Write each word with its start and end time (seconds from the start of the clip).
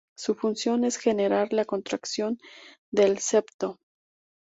Su 0.17 0.33
función 0.33 0.83
es 0.83 0.97
generar 0.97 1.53
la 1.53 1.63
contracción 1.63 2.39
del 2.89 3.19
septo. 3.19 3.77